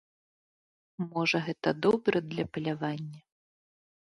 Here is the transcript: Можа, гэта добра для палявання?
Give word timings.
Можа, 1.11 1.37
гэта 1.49 1.69
добра 1.87 2.17
для 2.31 2.45
палявання? 2.57 3.19